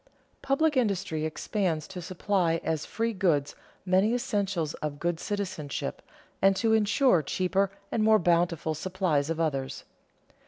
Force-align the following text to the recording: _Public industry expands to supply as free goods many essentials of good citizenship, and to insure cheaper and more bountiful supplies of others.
_Public 0.43 0.75
industry 0.75 1.25
expands 1.25 1.87
to 1.89 2.01
supply 2.01 2.59
as 2.63 2.87
free 2.87 3.13
goods 3.13 3.55
many 3.85 4.15
essentials 4.15 4.73
of 4.81 4.97
good 4.99 5.19
citizenship, 5.19 6.01
and 6.41 6.55
to 6.55 6.73
insure 6.73 7.21
cheaper 7.21 7.69
and 7.91 8.03
more 8.03 8.17
bountiful 8.17 8.73
supplies 8.73 9.29
of 9.29 9.39
others. 9.39 9.83